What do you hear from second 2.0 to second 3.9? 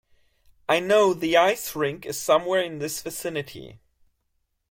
is somewhere in this vicinity.